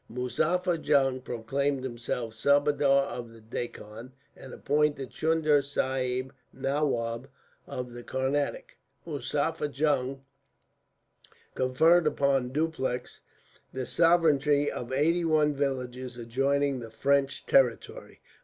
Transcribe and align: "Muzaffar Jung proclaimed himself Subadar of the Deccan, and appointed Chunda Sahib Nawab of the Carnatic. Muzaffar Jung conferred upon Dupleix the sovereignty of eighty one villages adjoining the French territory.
"Muzaffar 0.09 0.77
Jung 0.83 1.21
proclaimed 1.21 1.83
himself 1.83 2.33
Subadar 2.33 3.03
of 3.05 3.31
the 3.31 3.39
Deccan, 3.39 4.13
and 4.35 4.51
appointed 4.51 5.11
Chunda 5.11 5.61
Sahib 5.61 6.33
Nawab 6.51 7.29
of 7.67 7.93
the 7.93 8.01
Carnatic. 8.01 8.79
Muzaffar 9.05 9.67
Jung 9.77 10.25
conferred 11.53 12.07
upon 12.07 12.51
Dupleix 12.51 13.19
the 13.71 13.85
sovereignty 13.85 14.71
of 14.71 14.91
eighty 14.91 15.23
one 15.23 15.53
villages 15.53 16.17
adjoining 16.17 16.79
the 16.79 16.89
French 16.89 17.45
territory. 17.45 18.21